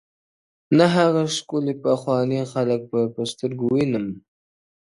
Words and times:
نه 0.77 0.85
هغه 0.95 1.23
ښکلي 1.35 1.73
پخواني 1.83 2.41
خلک 2.51 2.81
په 3.15 3.21
سترګو 3.31 3.65
وینم؛ 3.73 4.07